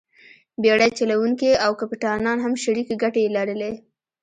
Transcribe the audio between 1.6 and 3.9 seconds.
او کپټانان هم شریکې ګټې یې لرلې.